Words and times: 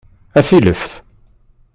A 0.39 0.41
tileft! 0.47 0.91